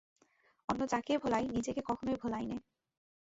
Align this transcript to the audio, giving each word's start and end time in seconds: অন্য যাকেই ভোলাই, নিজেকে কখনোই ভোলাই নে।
অন্য 0.69 0.81
যাকেই 0.91 1.17
ভোলাই, 1.17 1.43
নিজেকে 1.47 1.81
কখনোই 1.89 2.17
ভোলাই 2.21 2.45
নে। 2.45 2.57